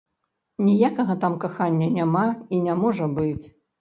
[0.69, 2.25] Ніякага там кахання няма
[2.57, 3.45] і не можа быць.